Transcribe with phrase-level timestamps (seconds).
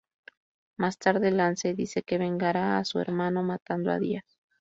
[0.79, 4.23] Más tarde, Lance dice que vengará a su hermano matando a Díaz.